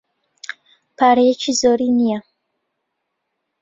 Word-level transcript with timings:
پارەیەکی 0.97 1.57
زۆری 1.61 1.89
نییە. 1.99 2.19